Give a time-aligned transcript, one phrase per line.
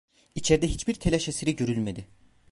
[0.35, 2.07] İçerde hiç bir telaş eseri görülmedi.